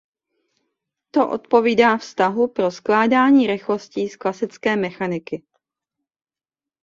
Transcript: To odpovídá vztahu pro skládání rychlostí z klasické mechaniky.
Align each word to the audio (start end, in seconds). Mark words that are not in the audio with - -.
To 1.11 1.29
odpovídá 1.31 1.97
vztahu 1.97 2.47
pro 2.47 2.71
skládání 2.71 3.47
rychlostí 3.47 4.07
z 4.09 4.15
klasické 4.15 4.75
mechaniky. 4.75 5.43